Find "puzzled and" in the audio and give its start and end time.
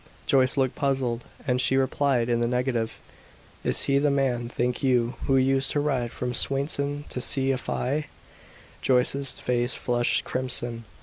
0.73-1.61